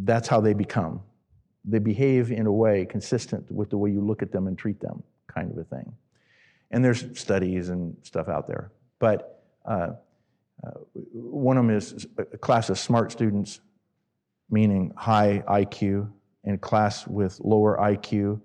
[0.05, 1.01] that's how they become.
[1.65, 4.81] They behave in a way consistent with the way you look at them and treat
[4.81, 5.93] them, kind of a thing.
[6.71, 8.71] And there's studies and stuff out there.
[8.99, 9.91] But uh,
[10.65, 10.71] uh,
[11.13, 13.61] one of them is a class of smart students,
[14.51, 16.11] meaning high IQ,
[16.45, 18.41] and class with lower IQ,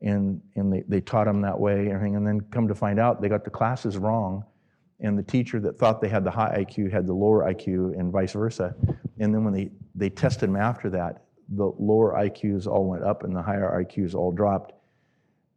[0.00, 2.16] and, and they, they taught them that way, and everything.
[2.16, 4.44] And then come to find out, they got the classes wrong,
[5.00, 8.12] and the teacher that thought they had the high IQ had the lower IQ, and
[8.12, 8.74] vice versa.
[9.18, 13.24] And then when they, they tested them after that, the lower IQs all went up
[13.24, 14.72] and the higher IQs all dropped.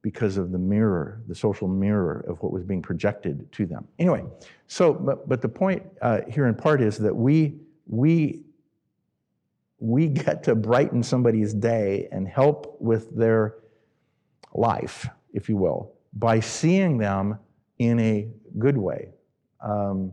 [0.01, 3.87] Because of the mirror, the social mirror of what was being projected to them.
[3.99, 4.23] Anyway,
[4.67, 8.43] so but, but the point uh, here in part is that we we
[9.79, 13.55] we get to brighten somebody's day and help with their
[14.53, 17.37] life, if you will, by seeing them
[17.79, 18.27] in a
[18.57, 19.09] good way.
[19.63, 20.11] Um,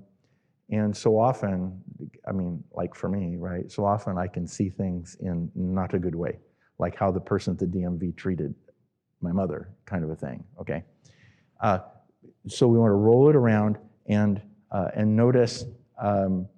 [0.71, 1.83] and so often,
[2.27, 3.71] I mean, like for me, right?
[3.73, 6.39] So often I can see things in not a good way,
[6.79, 8.55] like how the person at the DMV treated
[9.21, 10.85] my mother, kind of a thing, okay?
[11.61, 11.79] Uh,
[12.47, 14.41] so we want to roll it around and,
[14.71, 15.65] uh, and notice,
[16.01, 16.49] um,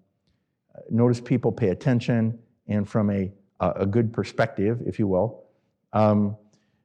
[0.91, 2.39] notice people pay attention
[2.69, 5.45] and from a, a good perspective, if you will.
[5.93, 6.37] Um,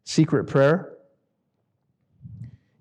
[0.03, 0.93] secret prayer,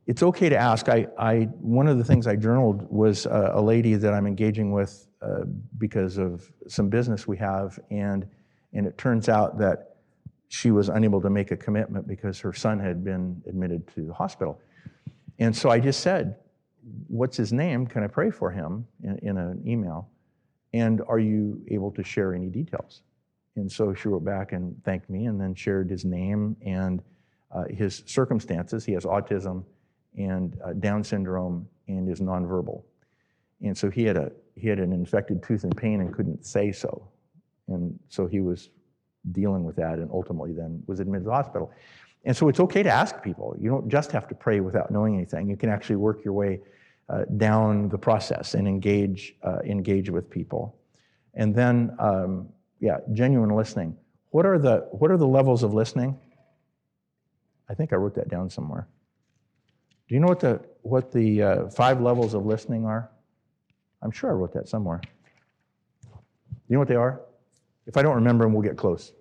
[0.06, 0.88] it's okay to ask.
[0.88, 4.72] I, I, one of the things I journaled was a, a lady that I'm engaging
[4.72, 5.44] with uh,
[5.78, 8.26] because of some business we have, and,
[8.72, 9.93] and it turns out that
[10.48, 14.12] she was unable to make a commitment because her son had been admitted to the
[14.12, 14.60] hospital.
[15.38, 16.36] And so I just said,
[17.08, 17.86] What's his name?
[17.86, 20.10] Can I pray for him in, in an email?
[20.74, 23.02] And are you able to share any details?
[23.56, 27.00] And so she wrote back and thanked me and then shared his name and
[27.50, 28.84] uh, his circumstances.
[28.84, 29.64] He has autism
[30.18, 32.82] and uh, Down syndrome and is nonverbal.
[33.62, 36.72] And so he had, a, he had an infected tooth and pain and couldn't say
[36.72, 37.08] so.
[37.68, 38.70] And so he was
[39.32, 41.72] dealing with that and ultimately then was admitted to the hospital.
[42.24, 43.56] And so it's okay to ask people.
[43.60, 45.48] You don't just have to pray without knowing anything.
[45.48, 46.60] You can actually work your way
[47.08, 50.76] uh, down the process and engage, uh, engage with people.
[51.34, 52.48] And then, um,
[52.80, 53.96] yeah, genuine listening.
[54.30, 56.18] What are, the, what are the levels of listening?
[57.68, 58.88] I think I wrote that down somewhere.
[60.08, 63.10] Do you know what the, what the uh, five levels of listening are?
[64.02, 65.00] I'm sure I wrote that somewhere.
[65.04, 66.10] Do
[66.68, 67.20] you know what they are?
[67.86, 69.12] If I don't remember them, we'll get close.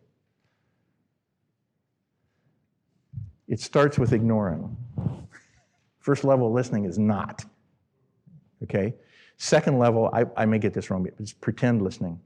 [3.47, 4.76] It starts with ignoring.
[5.99, 7.45] First level of listening is not.
[8.64, 8.93] Okay?
[9.38, 12.20] Second level, I, I may get this wrong, but it's pretend listening.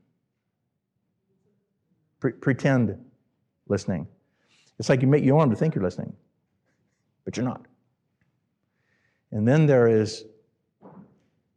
[2.20, 2.98] Pre- pretend
[3.68, 4.08] listening.
[4.80, 6.14] It's like you make you want them to think you're listening,
[7.26, 7.66] but you're not.
[9.32, 10.26] And then there is,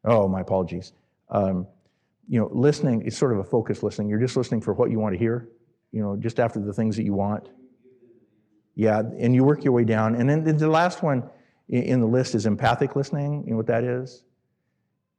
[0.05, 0.93] oh, my apologies.
[1.29, 1.67] Um,
[2.31, 4.09] you know, listening is sort of a focused listening.
[4.09, 5.49] You're just listening for what you want to hear,
[5.91, 7.49] you know, just after the things that you want.
[8.77, 10.15] Yeah, and you work your way down.
[10.15, 11.29] And then the last one
[11.69, 13.43] in the list is empathic listening.
[13.45, 14.23] You know what that is?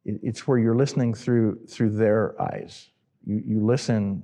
[0.06, 2.90] It's where you're listening through through their eyes.
[3.26, 4.24] You, you listen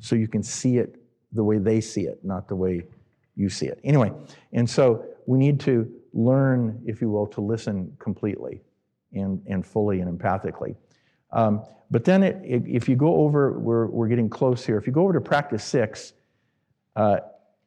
[0.00, 0.96] so you can see it
[1.30, 2.84] the way they see it, not the way
[3.36, 3.78] you see it.
[3.84, 4.12] Anyway,
[4.52, 8.60] and so we need to learn, if you will, to listen completely
[9.12, 10.74] and, and fully and empathically.
[11.32, 14.78] Um, but then it, it, if you go over, we're, we're getting close here.
[14.78, 16.14] If you go over to practice six,
[16.96, 17.18] uh,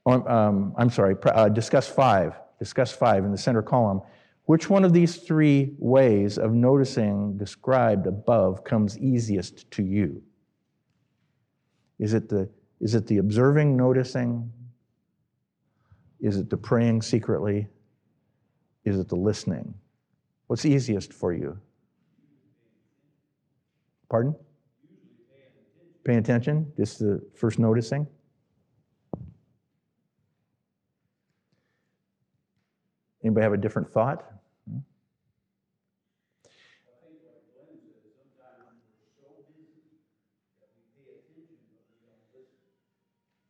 [0.06, 4.02] um, I'm sorry, uh, discuss five, discuss five in the center column.
[4.46, 10.22] Which one of these three ways of noticing described above comes easiest to you?
[11.98, 12.50] Is it the,
[12.80, 14.52] is it the observing, noticing?
[16.20, 17.68] Is it the praying secretly?
[18.84, 19.74] Is it the listening?
[20.48, 21.60] What's easiest for you?
[24.10, 24.36] Pardon?
[26.04, 28.08] Paying attention, just the first noticing.
[33.24, 34.24] Anybody have a different thought?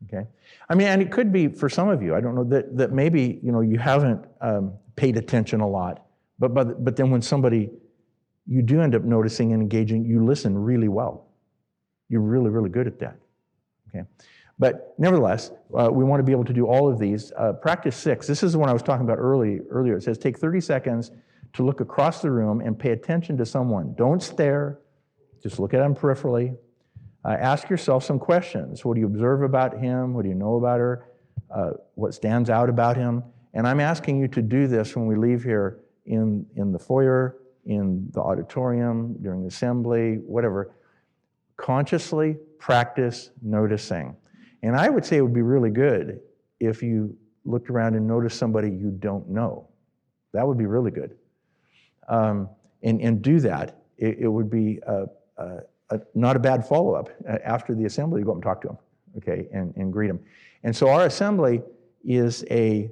[0.08, 0.28] Okay.
[0.70, 2.16] I mean, and it could be for some of you.
[2.16, 6.06] I don't know that that maybe you know you haven't um, paid attention a lot,
[6.40, 7.70] but but but then when somebody
[8.48, 11.28] you do end up noticing and engaging, you listen really well.
[12.10, 13.18] You're really really good at that.
[13.90, 14.06] Okay.
[14.58, 17.34] But nevertheless, uh, we want to be able to do all of these.
[17.38, 18.26] Uh, practice six.
[18.26, 19.98] This is the one I was talking about early, earlier.
[19.98, 21.12] It says take 30 seconds
[21.54, 23.94] to look across the room and pay attention to someone.
[23.96, 24.80] Don't stare.
[25.44, 26.56] Just look at them peripherally
[27.26, 28.86] uh, ask yourself some questions.
[28.86, 30.14] What do you observe about him?
[30.14, 31.08] What do you know about her?
[31.50, 33.24] Uh, what stands out about him?
[33.54, 37.38] And I'm asking you to do this when we leave here in, in the foyer,
[37.66, 40.72] in the auditorium, during the assembly, whatever.
[41.58, 44.16] Consciously practice noticing.
[44.64, 46.20] And I would say it would be really good
[46.60, 49.68] if you looked around and noticed somebody you don't know.
[50.34, 51.16] That would be really good.
[52.08, 52.50] Um,
[52.84, 53.84] and, and do that.
[53.98, 55.06] It, it would be a,
[55.38, 55.60] a
[55.90, 57.10] a, not a bad follow up.
[57.44, 58.78] After the assembly, you go up and talk to them,
[59.18, 60.20] okay, and, and greet them.
[60.64, 61.62] And so our assembly
[62.04, 62.90] is a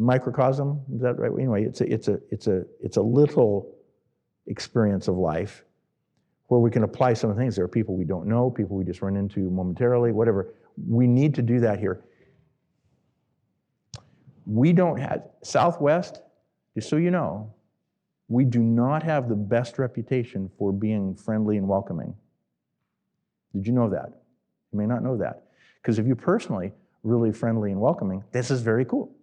[0.00, 0.80] microcosm.
[0.94, 1.30] Is that right?
[1.30, 3.76] Anyway, it's a, it's a, it's a, it's a little
[4.46, 5.64] experience of life
[6.48, 7.54] where we can apply some things.
[7.54, 10.54] There are people we don't know, people we just run into momentarily, whatever.
[10.88, 12.02] We need to do that here.
[14.46, 16.22] We don't have, Southwest,
[16.74, 17.54] just so you know,
[18.28, 22.14] we do not have the best reputation for being friendly and welcoming.
[23.54, 24.08] Did you know that?
[24.72, 25.44] You may not know that.
[25.82, 26.72] Because if you personally
[27.02, 29.14] really friendly and welcoming, this is very cool.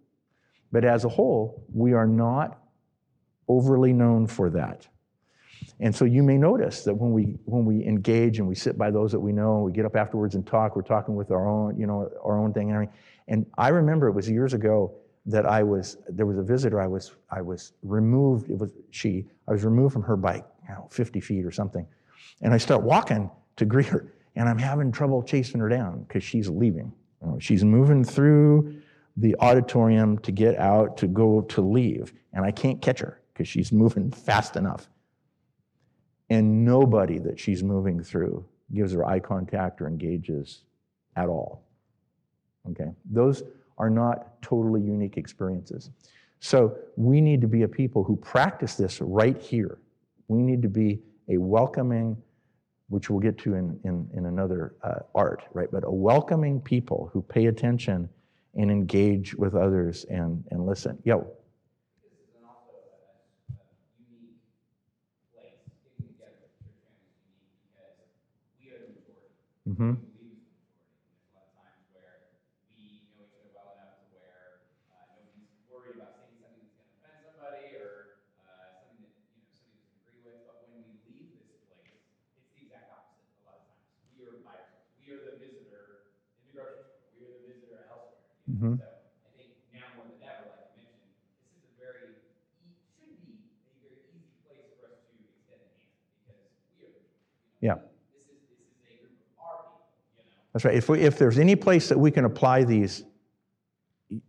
[0.71, 2.59] But as a whole, we are not
[3.47, 4.87] overly known for that.
[5.79, 8.91] And so you may notice that when we when we engage and we sit by
[8.91, 10.75] those that we know, and we get up afterwards and talk.
[10.75, 12.71] We're talking with our own, you know, our own thing.
[12.71, 12.89] And.
[13.27, 14.93] And I remember it was years ago
[15.25, 16.81] that I was there was a visitor.
[16.81, 18.49] I was I was removed.
[18.49, 19.25] It was she.
[19.47, 21.85] I was removed from her by you know 50 feet or something,
[22.41, 26.23] and I start walking to greet her, and I'm having trouble chasing her down because
[26.23, 26.93] she's leaving.
[27.21, 28.81] You know, she's moving through
[29.17, 33.47] the auditorium to get out to go to leave, and I can't catch her because
[33.47, 34.89] she's moving fast enough.
[36.29, 40.63] And nobody that she's moving through gives her eye contact or engages
[41.15, 41.63] at all.
[42.69, 42.91] Okay?
[43.09, 43.43] Those
[43.77, 45.89] are not totally unique experiences.
[46.39, 49.79] So we need to be a people who practice this right here.
[50.27, 50.99] We need to be
[51.29, 52.17] a welcoming,
[52.89, 55.69] which we'll get to in, in, in another uh, art, right?
[55.71, 58.09] But a welcoming people who pay attention
[58.57, 60.97] and engage with others and, and listen.
[61.05, 61.19] Yo,
[62.03, 63.65] this is an also a, a
[64.01, 64.41] unique
[65.31, 65.61] place.
[65.85, 68.01] Getting together with church families is unique because
[68.57, 69.29] we are the majority.
[69.69, 69.93] mm-hmm.
[69.93, 71.05] We believe it's the majority.
[71.05, 72.33] And there's a lot of times where
[72.73, 76.73] we know each other well enough to where uh, nobody's worried about saying something that's
[76.73, 80.41] going to offend somebody or uh, something that you know somebody doesn't agree with.
[80.49, 81.93] But when we leave this place,
[82.33, 83.21] it's the exact opposite.
[83.45, 83.85] A lot of times,
[84.17, 84.89] we are by ourselves.
[84.97, 86.09] We are the visitor
[86.41, 87.13] in the grocery store.
[87.13, 87.85] We are the visitor
[88.57, 88.71] elsewhere.
[88.71, 88.87] You know?
[88.87, 92.17] So I think now more than ever, like you mentioned, this is a very
[92.97, 95.93] should be a very easy place for us to extend a hand
[96.25, 96.41] because
[96.77, 96.97] we are,
[97.61, 97.77] you know, Yeah.
[98.13, 100.41] this is this is a group of our people, you know.
[100.53, 100.75] That's right.
[100.75, 103.05] If, we, if there's any place that we can apply these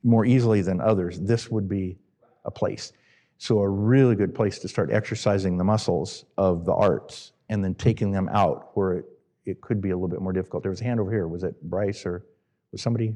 [0.02, 1.98] more easily than others, this would be
[2.44, 2.92] a place.
[3.38, 7.74] So, a really good place to start exercising the muscles of the arts and then
[7.76, 9.04] taking them out where it,
[9.46, 10.64] it could be a little bit more difficult.
[10.64, 11.28] There was a hand over here.
[11.28, 12.24] Was it Bryce or
[12.72, 13.14] was somebody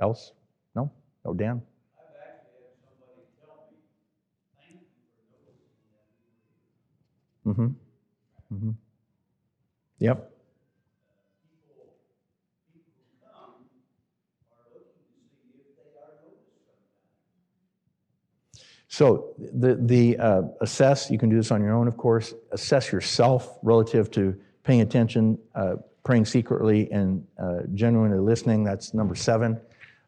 [0.00, 0.32] else?
[1.28, 1.60] No, Dan?
[1.98, 3.76] I've actually had somebody tell me,
[4.56, 5.74] thank you for noticing
[7.44, 7.50] that.
[7.50, 7.56] Mm
[8.48, 8.54] hmm.
[8.54, 8.70] Mm hmm.
[9.98, 10.32] Yep.
[18.88, 22.32] So the, the uh, assess, you can do this on your own, of course.
[22.52, 28.64] Assess yourself relative to paying attention, uh, praying secretly, and uh, genuinely listening.
[28.64, 29.60] That's number seven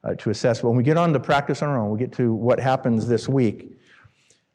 [0.04, 0.60] uh, to assess.
[0.60, 3.06] But When we get on to practice on our own, we get to what happens
[3.06, 3.76] this week.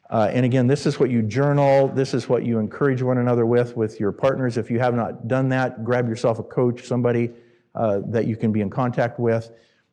[0.08, 1.88] Uh, and again, this is what you journal.
[1.88, 4.56] This is what you encourage one another with, with your partners.
[4.56, 7.30] If you have not done that, grab yourself a coach, somebody
[7.74, 9.50] uh, that you can be in contact with,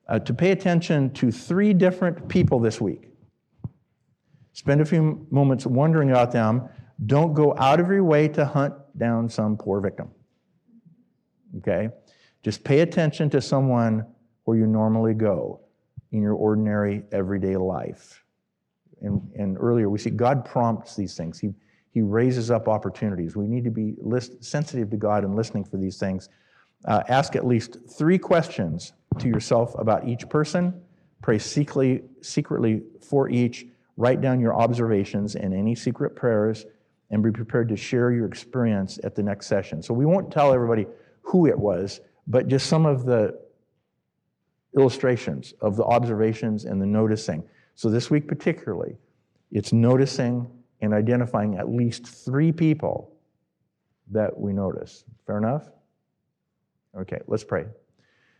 [0.07, 3.09] uh, to pay attention to three different people this week.
[4.53, 6.69] Spend a few moments wondering about them.
[7.07, 10.11] Don't go out of your way to hunt down some poor victim.
[11.57, 11.89] Okay?
[12.43, 14.05] Just pay attention to someone
[14.43, 15.59] where you normally go
[16.11, 18.23] in your ordinary everyday life.
[19.01, 21.39] And, and earlier we see God prompts these things.
[21.39, 21.53] He,
[21.91, 23.35] he raises up opportunities.
[23.35, 26.29] We need to be list, sensitive to God and listening for these things.
[26.85, 30.81] Uh, ask at least three questions to yourself about each person.
[31.21, 33.65] Pray secretly, secretly for each.
[33.95, 36.65] Write down your observations and any secret prayers,
[37.11, 39.83] and be prepared to share your experience at the next session.
[39.83, 40.87] So we won't tell everybody
[41.21, 43.39] who it was, but just some of the
[44.75, 47.43] illustrations of the observations and the noticing.
[47.75, 48.97] So this week, particularly,
[49.51, 50.47] it's noticing
[50.81, 53.15] and identifying at least three people
[54.11, 55.05] that we notice.
[55.25, 55.69] Fair enough?
[56.95, 57.65] Okay, let's pray.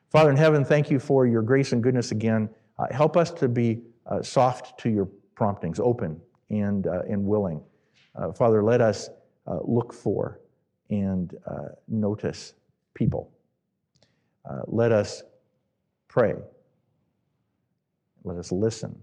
[0.09, 2.49] Father in heaven, thank you for your grace and goodness again.
[2.77, 6.19] Uh, help us to be uh, soft to your promptings, open
[6.49, 7.61] and, uh, and willing.
[8.15, 9.09] Uh, Father, let us
[9.47, 10.39] uh, look for
[10.89, 12.53] and uh, notice
[12.93, 13.31] people.
[14.67, 15.23] Let us
[16.14, 16.36] pray.
[18.24, 18.95] Let us listen.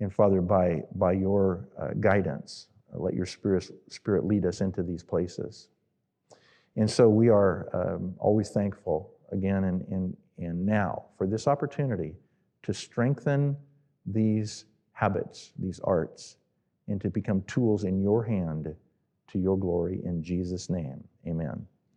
[0.00, 4.82] And Father, by, by your uh, guidance, uh, let your spirit, spirit lead us into
[4.82, 5.68] these places.
[6.74, 12.16] And so we are um, always thankful again and, and, and now for this opportunity
[12.64, 13.56] to strengthen
[14.06, 16.36] these habits, these arts,
[16.88, 18.74] and to become tools in your hand
[19.28, 21.04] to your glory in Jesus' name.
[21.28, 21.64] Amen.